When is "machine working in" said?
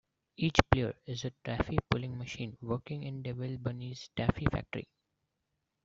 2.17-3.21